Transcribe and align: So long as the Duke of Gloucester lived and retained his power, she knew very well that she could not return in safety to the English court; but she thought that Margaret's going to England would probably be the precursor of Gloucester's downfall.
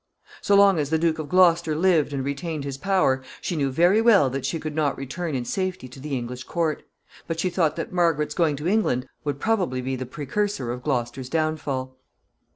So 0.41 0.55
long 0.55 0.79
as 0.79 0.89
the 0.89 0.97
Duke 0.97 1.19
of 1.19 1.29
Gloucester 1.29 1.75
lived 1.75 2.11
and 2.11 2.25
retained 2.25 2.63
his 2.63 2.79
power, 2.79 3.21
she 3.39 3.55
knew 3.55 3.69
very 3.69 4.01
well 4.01 4.31
that 4.31 4.47
she 4.47 4.59
could 4.59 4.73
not 4.73 4.97
return 4.97 5.35
in 5.35 5.45
safety 5.45 5.87
to 5.89 5.99
the 5.99 6.17
English 6.17 6.45
court; 6.45 6.81
but 7.27 7.39
she 7.39 7.51
thought 7.51 7.75
that 7.75 7.93
Margaret's 7.93 8.33
going 8.33 8.55
to 8.55 8.67
England 8.67 9.07
would 9.23 9.39
probably 9.39 9.79
be 9.79 9.95
the 9.95 10.07
precursor 10.07 10.71
of 10.71 10.81
Gloucester's 10.81 11.29
downfall. 11.29 11.97